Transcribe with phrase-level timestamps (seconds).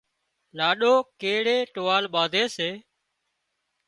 [0.57, 2.69] لاڏو ڪيڙئي ٽووال ٻانڌي سي